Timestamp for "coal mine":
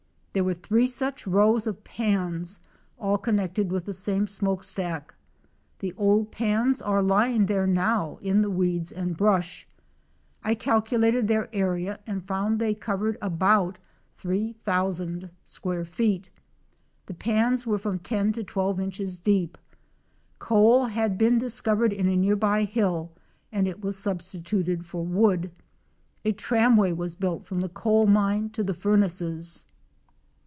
27.67-28.49